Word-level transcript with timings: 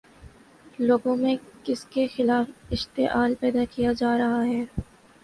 لوگوں 0.79 1.15
میں 1.15 1.35
کس 1.63 1.83
کے 1.85 2.07
خلاف 2.07 2.71
اشتعال 2.71 3.35
پیدا 3.39 3.63
کیا 3.71 3.91
جا 3.93 4.17
رہا 4.17 4.43
ہے؟ 4.45 4.63